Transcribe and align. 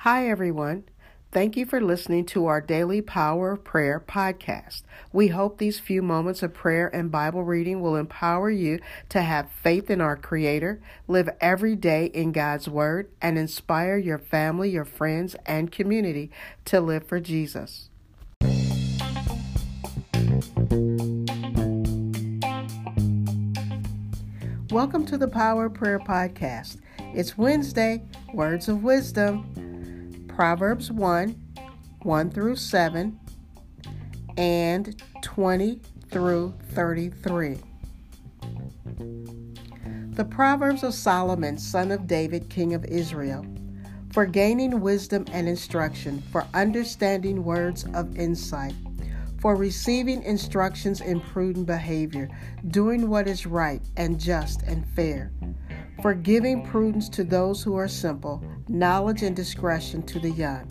Hi, 0.00 0.28
everyone. 0.28 0.84
Thank 1.32 1.56
you 1.56 1.64
for 1.64 1.80
listening 1.80 2.26
to 2.26 2.46
our 2.46 2.60
daily 2.60 3.00
Power 3.00 3.52
of 3.52 3.64
Prayer 3.64 3.98
podcast. 3.98 4.82
We 5.10 5.28
hope 5.28 5.56
these 5.56 5.80
few 5.80 6.02
moments 6.02 6.42
of 6.42 6.54
prayer 6.54 6.94
and 6.94 7.10
Bible 7.10 7.42
reading 7.42 7.80
will 7.80 7.96
empower 7.96 8.50
you 8.50 8.78
to 9.08 9.22
have 9.22 9.50
faith 9.50 9.90
in 9.90 10.02
our 10.02 10.16
Creator, 10.16 10.80
live 11.08 11.30
every 11.40 11.74
day 11.74 12.06
in 12.06 12.30
God's 12.30 12.68
Word, 12.68 13.08
and 13.22 13.38
inspire 13.38 13.96
your 13.96 14.18
family, 14.18 14.70
your 14.70 14.84
friends, 14.84 15.34
and 15.46 15.72
community 15.72 16.30
to 16.66 16.80
live 16.80 17.08
for 17.08 17.18
Jesus. 17.18 17.88
Welcome 24.70 25.06
to 25.06 25.16
the 25.16 25.30
Power 25.32 25.64
of 25.64 25.74
Prayer 25.74 25.98
podcast. 25.98 26.76
It's 27.14 27.38
Wednesday, 27.38 28.02
Words 28.34 28.68
of 28.68 28.84
Wisdom. 28.84 29.65
Proverbs 30.36 30.92
1 30.92 31.34
1 32.02 32.30
through 32.30 32.56
7 32.56 33.18
and 34.36 35.02
20 35.22 35.80
through 36.10 36.54
33. 36.72 37.56
The 40.10 40.26
Proverbs 40.26 40.82
of 40.82 40.92
Solomon, 40.92 41.56
son 41.56 41.90
of 41.90 42.06
David, 42.06 42.50
king 42.50 42.74
of 42.74 42.84
Israel, 42.84 43.46
for 44.12 44.26
gaining 44.26 44.82
wisdom 44.82 45.24
and 45.32 45.48
instruction, 45.48 46.22
for 46.30 46.46
understanding 46.52 47.42
words 47.42 47.86
of 47.94 48.18
insight, 48.18 48.74
for 49.40 49.56
receiving 49.56 50.22
instructions 50.22 51.00
in 51.00 51.18
prudent 51.18 51.64
behavior, 51.64 52.28
doing 52.68 53.08
what 53.08 53.26
is 53.26 53.46
right 53.46 53.80
and 53.96 54.20
just 54.20 54.60
and 54.64 54.86
fair 54.88 55.32
for 56.02 56.14
giving 56.14 56.64
prudence 56.64 57.08
to 57.10 57.24
those 57.24 57.62
who 57.62 57.76
are 57.76 57.88
simple, 57.88 58.42
knowledge 58.68 59.22
and 59.22 59.34
discretion 59.34 60.02
to 60.04 60.18
the 60.18 60.30
young. 60.30 60.68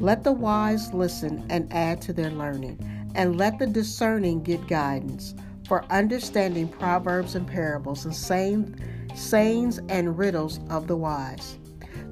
Let 0.00 0.24
the 0.24 0.32
wise 0.32 0.92
listen 0.92 1.46
and 1.50 1.72
add 1.72 2.00
to 2.02 2.12
their 2.12 2.30
learning, 2.30 2.78
and 3.14 3.38
let 3.38 3.58
the 3.58 3.66
discerning 3.66 4.42
get 4.42 4.66
guidance 4.66 5.34
for 5.68 5.84
understanding 5.90 6.68
proverbs 6.68 7.34
and 7.34 7.46
parables 7.46 8.04
and 8.04 8.14
saying, 8.14 8.74
sayings 9.14 9.78
and 9.88 10.18
riddles 10.18 10.60
of 10.70 10.86
the 10.86 10.96
wise. 10.96 11.58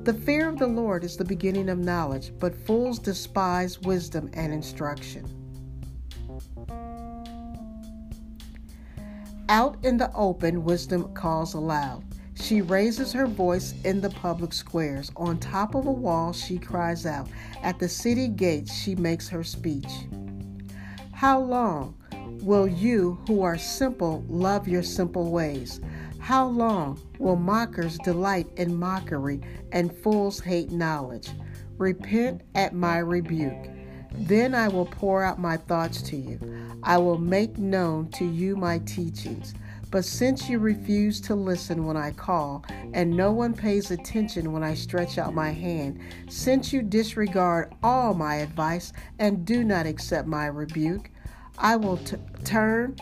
The 0.04 0.14
fear 0.14 0.48
of 0.48 0.58
the 0.58 0.66
Lord 0.66 1.04
is 1.04 1.16
the 1.16 1.24
beginning 1.24 1.68
of 1.68 1.78
knowledge, 1.78 2.32
but 2.38 2.54
fools 2.54 2.98
despise 2.98 3.80
wisdom 3.80 4.30
and 4.34 4.52
instruction. 4.52 5.26
Out 9.48 9.76
in 9.84 9.96
the 9.96 10.10
open, 10.14 10.64
wisdom 10.64 11.12
calls 11.14 11.54
aloud. 11.54 12.04
She 12.42 12.60
raises 12.60 13.12
her 13.12 13.28
voice 13.28 13.72
in 13.84 14.00
the 14.00 14.10
public 14.10 14.52
squares. 14.52 15.12
On 15.16 15.38
top 15.38 15.76
of 15.76 15.86
a 15.86 15.92
wall, 15.92 16.32
she 16.32 16.58
cries 16.58 17.06
out. 17.06 17.28
At 17.62 17.78
the 17.78 17.88
city 17.88 18.26
gates, 18.26 18.74
she 18.74 18.96
makes 18.96 19.28
her 19.28 19.44
speech. 19.44 19.86
How 21.12 21.38
long 21.38 21.94
will 22.42 22.66
you 22.66 23.16
who 23.28 23.42
are 23.42 23.56
simple 23.56 24.24
love 24.28 24.66
your 24.66 24.82
simple 24.82 25.30
ways? 25.30 25.80
How 26.18 26.48
long 26.48 27.00
will 27.20 27.36
mockers 27.36 27.96
delight 27.98 28.48
in 28.56 28.74
mockery 28.74 29.40
and 29.70 29.96
fools 29.96 30.40
hate 30.40 30.72
knowledge? 30.72 31.30
Repent 31.78 32.42
at 32.56 32.74
my 32.74 32.98
rebuke. 32.98 33.68
Then 34.14 34.52
I 34.52 34.66
will 34.66 34.86
pour 34.86 35.22
out 35.22 35.38
my 35.38 35.58
thoughts 35.58 36.02
to 36.02 36.16
you. 36.16 36.40
I 36.82 36.98
will 36.98 37.18
make 37.18 37.56
known 37.56 38.10
to 38.10 38.24
you 38.24 38.56
my 38.56 38.78
teachings. 38.80 39.54
But 39.92 40.06
since 40.06 40.48
you 40.48 40.58
refuse 40.58 41.20
to 41.20 41.34
listen 41.34 41.84
when 41.84 41.98
I 41.98 42.12
call, 42.12 42.64
and 42.94 43.14
no 43.14 43.30
one 43.30 43.52
pays 43.52 43.90
attention 43.90 44.50
when 44.50 44.64
I 44.64 44.72
stretch 44.72 45.18
out 45.18 45.34
my 45.34 45.50
hand, 45.50 46.00
since 46.30 46.72
you 46.72 46.80
disregard 46.80 47.74
all 47.82 48.14
my 48.14 48.36
advice 48.36 48.94
and 49.18 49.44
do 49.44 49.62
not 49.62 49.84
accept 49.84 50.26
my 50.26 50.46
rebuke, 50.46 51.10
I 51.58 51.76
will 51.76 51.98
t- 51.98 52.16
turn. 52.42 52.96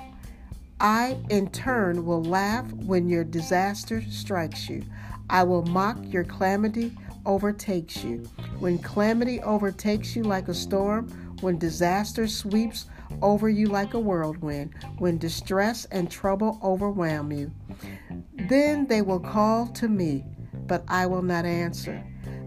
I, 0.81 1.17
in 1.29 1.51
turn, 1.51 2.05
will 2.05 2.25
laugh 2.25 2.73
when 2.73 3.09
your 3.09 3.23
disaster 3.23 4.03
strikes 4.11 4.69
you. 4.69 4.83
I 5.31 5.45
will 5.45 5.63
mock 5.67 5.97
your 6.13 6.25
calamity 6.25 6.97
overtakes 7.25 8.03
you. 8.03 8.29
When 8.59 8.79
calamity 8.79 9.41
overtakes 9.43 10.17
you 10.17 10.25
like 10.25 10.49
a 10.49 10.55
storm, 10.55 11.09
when 11.41 11.57
disaster 11.57 12.27
sweeps 12.27 12.87
over 13.23 13.49
you 13.49 13.67
like 13.67 13.95
a 13.95 13.99
whirlwind, 13.99 14.75
when 14.99 15.19
distress 15.19 15.85
and 15.87 16.11
trouble 16.11 16.59
overwhelm 16.63 17.33
you. 17.33 17.53
Then 18.49 18.87
they 18.87 19.03
will 19.03 19.21
call 19.21 19.67
to 19.69 19.89
me, 19.89 20.25
but 20.67 20.85
I 20.89 21.07
will 21.07 21.23
not 21.23 21.45
answer. 21.45 22.03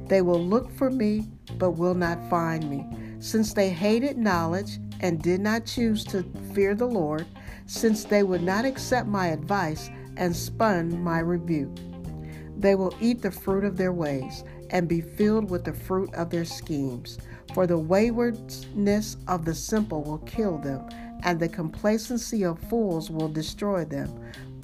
They 0.07 0.22
will 0.22 0.44
look 0.44 0.72
for 0.72 0.89
me, 0.89 1.31
but 1.57 1.72
will 1.72 1.95
not 1.95 2.29
find 2.29 2.69
me. 2.69 2.85
Since 3.19 3.53
they 3.53 3.69
hated 3.69 4.17
knowledge 4.17 4.79
and 5.00 5.22
did 5.22 5.41
not 5.41 5.66
choose 5.66 6.03
to 6.06 6.23
fear 6.53 6.75
the 6.75 6.88
Lord, 6.88 7.25
since 7.66 8.03
they 8.03 8.23
would 8.23 8.44
not 8.44 8.66
accept 8.66 9.07
my 9.07 9.28
advice 9.28 9.90
and 10.17 10.35
spun 10.35 11.01
my 11.03 11.19
rebuke. 11.19 11.75
They 12.57 12.75
will 12.75 12.94
eat 13.00 13.22
the 13.22 13.31
fruit 13.31 13.63
of 13.63 13.78
their 13.78 13.94
ways 13.94 14.44
and 14.73 14.89
be 14.89 15.00
filled 15.00 15.50
with 15.50 15.63
the 15.63 15.72
fruit 15.72 16.13
of 16.16 16.29
their 16.29 16.44
schemes. 16.44 17.19
For 17.53 17.66
the 17.67 17.78
waywardness 17.78 19.16
of 19.28 19.45
the 19.45 19.53
simple 19.56 20.03
will 20.03 20.17
kill 20.17 20.57
them, 20.57 20.89
and 21.22 21.39
the 21.39 21.47
complacency 21.47 22.44
of 22.44 22.59
fools 22.59 23.09
will 23.09 23.29
destroy 23.29 23.85
them. 23.85 24.13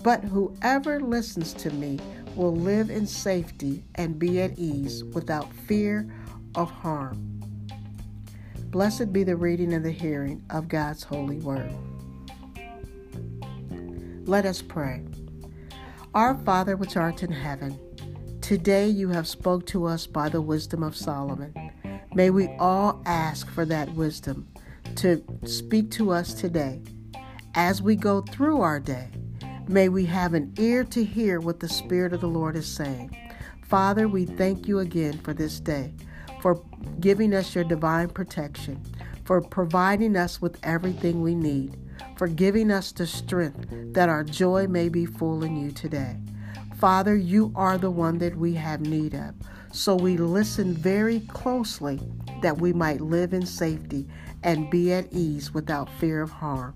But 0.04 0.24
whoever 0.24 1.00
listens 1.00 1.54
to 1.54 1.70
me 1.72 2.00
will 2.36 2.56
live 2.56 2.90
in 2.90 3.06
safety 3.06 3.84
and 3.96 4.18
be 4.18 4.42
at 4.42 4.58
ease 4.58 5.04
without 5.04 5.54
fear 5.54 6.12
of 6.56 6.72
harm. 6.72 7.40
Blessed 8.72 9.14
be 9.14 9.24
the 9.24 9.36
reading 9.36 9.74
and 9.74 9.86
the 9.86 9.92
hearing 9.92 10.44
of 10.50 10.68
God's 10.68 11.04
holy 11.04 11.38
word. 11.38 11.72
Let 14.26 14.46
us 14.46 14.62
pray. 14.62 15.04
Our 16.14 16.36
Father 16.40 16.76
which 16.76 16.98
art 16.98 17.24
in 17.24 17.32
heaven, 17.32 17.80
today 18.50 18.88
you 18.88 19.10
have 19.10 19.28
spoke 19.28 19.64
to 19.68 19.86
us 19.86 20.08
by 20.08 20.28
the 20.28 20.42
wisdom 20.42 20.82
of 20.82 20.98
Solomon. 20.98 21.54
May 22.16 22.32
we 22.32 22.48
all 22.58 23.00
ask 23.06 23.48
for 23.52 23.64
that 23.66 23.94
wisdom 23.94 24.48
to 24.96 25.24
speak 25.46 25.92
to 25.92 26.10
us 26.10 26.34
today. 26.34 26.82
As 27.54 27.84
we 27.84 27.96
go 27.96 28.22
through 28.22 28.62
our 28.62 28.80
day, 28.80 29.10
may 29.68 29.88
we 29.88 30.04
have 30.08 30.34
an 30.34 30.52
ear 30.58 30.84
to 30.86 31.04
hear 31.04 31.40
what 31.40 31.60
the 31.60 31.70
Spirit 31.70 32.12
of 32.12 32.22
the 32.22 32.28
Lord 32.28 32.56
is 32.56 32.66
saying. 32.66 33.16
Father, 33.62 34.08
we 34.08 34.26
thank 34.26 34.68
you 34.68 34.80
again 34.80 35.20
for 35.20 35.36
this 35.36 35.60
day, 35.60 35.94
for 36.42 36.60
giving 37.00 37.36
us 37.36 37.54
your 37.54 37.66
divine 37.66 38.10
protection, 38.10 38.82
for 39.26 39.42
providing 39.42 40.16
us 40.16 40.42
with 40.42 40.58
everything 40.64 41.22
we 41.22 41.36
need, 41.36 41.78
for 42.18 42.28
giving 42.28 42.72
us 42.72 42.92
the 42.94 43.06
strength 43.06 43.68
that 43.94 44.10
our 44.10 44.24
joy 44.24 44.66
may 44.66 44.90
be 44.90 45.06
full 45.06 45.44
in 45.44 45.56
you 45.56 45.70
today. 45.72 46.18
Father, 46.80 47.14
you 47.14 47.52
are 47.56 47.78
the 47.78 47.92
one 47.92 48.20
that 48.20 48.38
we 48.38 48.54
have 48.54 48.80
need 48.80 49.14
of. 49.14 49.36
So 49.74 49.96
we 49.96 50.16
listen 50.16 50.74
very 50.74 51.20
closely 51.20 52.00
that 52.42 52.58
we 52.58 52.72
might 52.72 53.02
live 53.02 53.34
in 53.34 53.46
safety 53.46 54.08
and 54.44 54.70
be 54.70 54.94
at 54.94 55.12
ease 55.12 55.54
without 55.54 55.90
fear 56.00 56.22
of 56.22 56.32
harm. 56.32 56.74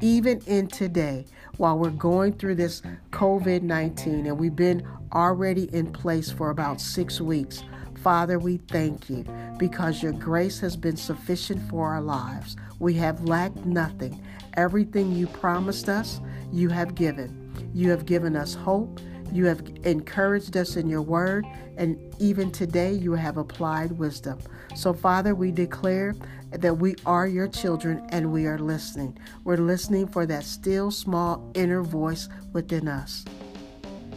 Even 0.00 0.40
in 0.46 0.68
today, 0.68 1.26
while 1.56 1.76
we're 1.76 1.90
going 1.90 2.34
through 2.34 2.54
this 2.54 2.80
COVID 3.10 3.62
19 3.62 4.26
and 4.26 4.38
we've 4.38 4.54
been 4.54 4.86
already 5.12 5.64
in 5.74 5.92
place 5.92 6.30
for 6.30 6.50
about 6.50 6.80
six 6.80 7.20
weeks, 7.20 7.64
Father, 8.04 8.38
we 8.38 8.58
thank 8.68 9.10
you 9.10 9.26
because 9.58 10.00
your 10.00 10.12
grace 10.12 10.60
has 10.60 10.76
been 10.76 10.96
sufficient 10.96 11.68
for 11.68 11.88
our 11.88 12.00
lives. 12.00 12.56
We 12.78 12.94
have 12.94 13.24
lacked 13.24 13.66
nothing. 13.66 14.24
Everything 14.54 15.10
you 15.10 15.26
promised 15.26 15.88
us, 15.88 16.20
you 16.52 16.68
have 16.68 16.94
given. 16.94 17.70
You 17.74 17.90
have 17.90 18.06
given 18.06 18.36
us 18.36 18.54
hope. 18.54 19.00
You 19.32 19.46
have 19.46 19.62
encouraged 19.84 20.56
us 20.56 20.76
in 20.76 20.88
your 20.88 21.02
word, 21.02 21.46
and 21.76 21.98
even 22.18 22.50
today 22.50 22.92
you 22.92 23.12
have 23.12 23.36
applied 23.36 23.92
wisdom. 23.92 24.38
So, 24.74 24.92
Father, 24.92 25.34
we 25.34 25.52
declare 25.52 26.14
that 26.50 26.78
we 26.78 26.96
are 27.06 27.26
your 27.26 27.48
children 27.48 28.04
and 28.10 28.32
we 28.32 28.46
are 28.46 28.58
listening. 28.58 29.16
We're 29.44 29.56
listening 29.56 30.08
for 30.08 30.26
that 30.26 30.44
still 30.44 30.90
small 30.90 31.50
inner 31.54 31.82
voice 31.82 32.28
within 32.52 32.88
us. 32.88 33.24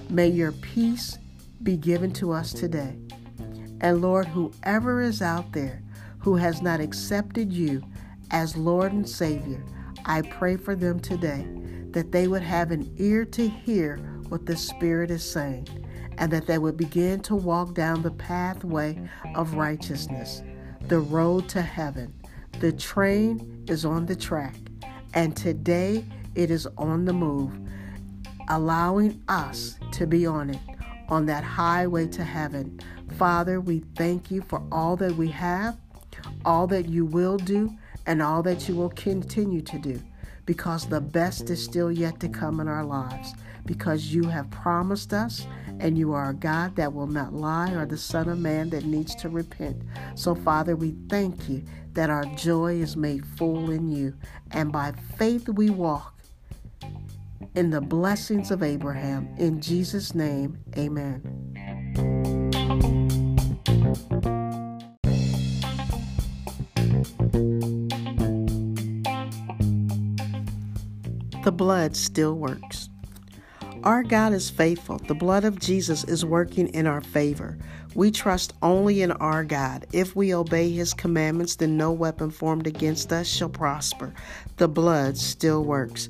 May 0.09 0.27
your 0.29 0.51
peace 0.51 1.17
be 1.61 1.77
given 1.77 2.11
to 2.13 2.31
us 2.31 2.51
today. 2.51 2.97
And 3.81 4.01
Lord, 4.01 4.27
whoever 4.27 5.01
is 5.01 5.21
out 5.21 5.51
there 5.53 5.81
who 6.19 6.35
has 6.37 6.61
not 6.61 6.79
accepted 6.79 7.51
you 7.51 7.83
as 8.31 8.57
Lord 8.57 8.93
and 8.93 9.07
Savior, 9.07 9.63
I 10.05 10.21
pray 10.21 10.57
for 10.57 10.75
them 10.75 10.99
today 10.99 11.45
that 11.91 12.11
they 12.11 12.27
would 12.27 12.41
have 12.41 12.71
an 12.71 12.93
ear 12.97 13.25
to 13.25 13.47
hear 13.47 13.99
what 14.29 14.45
the 14.45 14.55
Spirit 14.57 15.11
is 15.11 15.23
saying, 15.23 15.67
and 16.17 16.31
that 16.31 16.47
they 16.47 16.57
would 16.57 16.77
begin 16.77 17.19
to 17.21 17.35
walk 17.35 17.73
down 17.73 18.01
the 18.01 18.11
pathway 18.11 18.99
of 19.35 19.55
righteousness, 19.55 20.43
the 20.87 20.99
road 20.99 21.49
to 21.49 21.61
heaven. 21.61 22.13
The 22.59 22.71
train 22.71 23.65
is 23.67 23.85
on 23.85 24.05
the 24.05 24.15
track, 24.15 24.55
and 25.13 25.35
today 25.35 26.05
it 26.35 26.51
is 26.51 26.67
on 26.77 27.05
the 27.05 27.13
move, 27.13 27.51
allowing 28.49 29.21
us 29.27 29.77
to 29.93 30.07
be 30.07 30.25
on 30.25 30.49
it, 30.49 30.59
on 31.09 31.25
that 31.25 31.43
highway 31.43 32.07
to 32.07 32.23
heaven. 32.23 32.79
Father, 33.17 33.59
we 33.61 33.83
thank 33.95 34.31
you 34.31 34.41
for 34.41 34.61
all 34.71 34.95
that 34.97 35.15
we 35.15 35.27
have, 35.29 35.77
all 36.45 36.67
that 36.67 36.89
you 36.89 37.05
will 37.05 37.37
do, 37.37 37.71
and 38.05 38.21
all 38.21 38.43
that 38.43 38.67
you 38.67 38.75
will 38.75 38.89
continue 38.89 39.61
to 39.61 39.77
do, 39.79 40.01
because 40.45 40.85
the 40.85 41.01
best 41.01 41.49
is 41.49 41.63
still 41.63 41.91
yet 41.91 42.19
to 42.19 42.29
come 42.29 42.59
in 42.59 42.67
our 42.67 42.85
lives, 42.85 43.33
because 43.65 44.13
you 44.13 44.23
have 44.23 44.49
promised 44.51 45.13
us, 45.13 45.47
and 45.79 45.97
you 45.97 46.13
are 46.13 46.29
a 46.29 46.33
God 46.33 46.75
that 46.75 46.93
will 46.93 47.07
not 47.07 47.33
lie 47.33 47.71
or 47.71 47.85
the 47.85 47.97
Son 47.97 48.29
of 48.29 48.39
Man 48.39 48.69
that 48.71 48.85
needs 48.85 49.15
to 49.15 49.29
repent. 49.29 49.81
So, 50.15 50.35
Father, 50.35 50.75
we 50.75 50.95
thank 51.09 51.49
you 51.49 51.63
that 51.93 52.09
our 52.09 52.25
joy 52.35 52.75
is 52.75 52.95
made 52.97 53.25
full 53.25 53.71
in 53.71 53.91
you, 53.91 54.15
and 54.51 54.71
by 54.71 54.93
faith 55.17 55.47
we 55.49 55.69
walk 55.69 56.13
in 57.55 57.69
the 57.69 57.81
blessings 57.81 58.51
of 58.51 58.63
Abraham. 58.63 59.33
In 59.37 59.61
Jesus' 59.61 60.15
name, 60.15 60.57
amen. 60.77 61.32
The 71.43 71.51
blood 71.51 71.97
still 71.97 72.35
works. 72.35 72.89
Our 73.83 74.01
God 74.01 74.31
is 74.31 74.49
faithful. 74.49 74.97
The 74.99 75.13
blood 75.13 75.43
of 75.43 75.59
Jesus 75.59 76.05
is 76.05 76.23
working 76.23 76.69
in 76.69 76.87
our 76.87 77.01
favor. 77.01 77.57
We 77.95 78.11
trust 78.11 78.53
only 78.61 79.01
in 79.01 79.11
our 79.11 79.43
God. 79.43 79.85
If 79.91 80.15
we 80.15 80.33
obey 80.33 80.71
his 80.71 80.93
commandments, 80.93 81.57
then 81.57 81.75
no 81.75 81.91
weapon 81.91 82.31
formed 82.31 82.65
against 82.65 83.11
us 83.11 83.27
shall 83.27 83.49
prosper. 83.49 84.13
The 84.55 84.69
blood 84.69 85.17
still 85.17 85.65
works. 85.65 86.07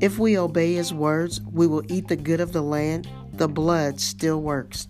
If 0.00 0.20
we 0.20 0.38
obey 0.38 0.74
his 0.74 0.94
words, 0.94 1.40
we 1.52 1.66
will 1.66 1.82
eat 1.92 2.06
the 2.06 2.14
good 2.14 2.40
of 2.40 2.52
the 2.52 2.62
land. 2.62 3.08
The 3.32 3.48
blood 3.48 4.00
still 4.00 4.40
works. 4.40 4.86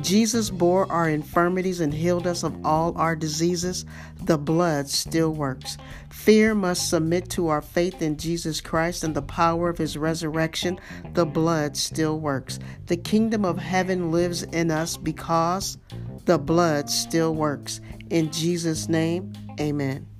Jesus 0.00 0.50
bore 0.50 0.90
our 0.90 1.08
infirmities 1.08 1.80
and 1.80 1.92
healed 1.92 2.26
us 2.26 2.42
of 2.42 2.64
all 2.64 2.96
our 2.98 3.14
diseases. 3.16 3.84
The 4.22 4.38
blood 4.38 4.88
still 4.88 5.32
works. 5.32 5.76
Fear 6.10 6.54
must 6.54 6.88
submit 6.88 7.28
to 7.30 7.48
our 7.48 7.62
faith 7.62 8.02
in 8.02 8.16
Jesus 8.16 8.60
Christ 8.60 9.04
and 9.04 9.14
the 9.14 9.22
power 9.22 9.68
of 9.68 9.78
his 9.78 9.96
resurrection. 9.96 10.78
The 11.12 11.26
blood 11.26 11.76
still 11.76 12.18
works. 12.18 12.58
The 12.86 12.96
kingdom 12.96 13.44
of 13.44 13.58
heaven 13.58 14.10
lives 14.10 14.42
in 14.42 14.70
us 14.70 14.96
because 14.96 15.78
the 16.24 16.38
blood 16.38 16.88
still 16.90 17.34
works. 17.34 17.80
In 18.10 18.30
Jesus' 18.30 18.88
name, 18.88 19.32
amen. 19.60 20.13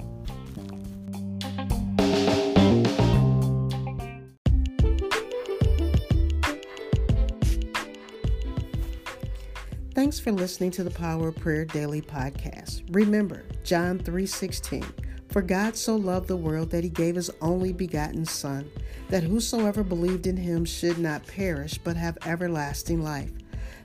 Thanks 9.94 10.19
for 10.19 10.32
listening 10.32 10.73
to 10.73 10.82
the 10.82 10.91
Power 10.91 11.29
of 11.29 11.37
Prayer 11.37 11.64
Daily 11.64 12.02
podcast. 12.02 12.82
Remember, 12.91 13.44
John 13.62 14.00
3:16, 14.00 14.85
for 15.29 15.41
God 15.41 15.76
so 15.76 15.94
loved 15.94 16.26
the 16.26 16.37
world 16.37 16.70
that 16.70 16.82
he 16.82 16.91
gave 16.91 17.14
his 17.14 17.31
only 17.41 17.73
begotten 17.73 18.25
son, 18.25 18.69
that 19.08 19.23
whosoever 19.23 19.85
believed 19.85 20.26
in 20.26 20.37
him 20.37 20.64
should 20.64 20.99
not 20.99 21.25
perish 21.29 21.79
but 21.79 21.96
have 21.96 22.19
everlasting 22.26 23.05
life. 23.05 23.31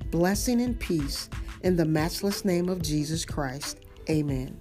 Blessing 0.10 0.60
and 0.62 0.80
peace 0.80 1.30
in 1.62 1.76
the 1.76 1.86
matchless 1.86 2.44
name 2.44 2.70
of 2.70 2.82
Jesus 2.82 3.24
Christ. 3.24 3.78
Amen. 4.10 4.58